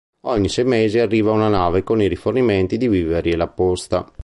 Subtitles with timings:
[0.21, 4.11] Ogni sei mesi arriva una nave con i rifornimenti di viveri e la posta.